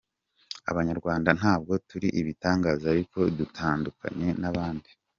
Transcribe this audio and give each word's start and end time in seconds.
Abanyarwanda 0.71 1.29
ntabwo 1.39 1.73
turi 1.89 2.07
ibitangaza 2.19 2.85
ariko 2.93 3.19
dutandukanye 3.37 4.29
n’abandi. 4.41 4.89